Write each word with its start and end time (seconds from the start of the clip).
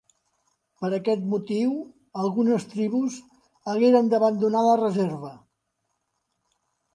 Per 0.83 0.87
aquest 0.97 1.27
motiu, 1.33 1.75
algunes 2.23 2.65
tribus 2.71 3.19
hagueren 3.75 4.11
d'abandonar 4.15 4.65
la 4.69 4.75
reserva. 4.83 5.31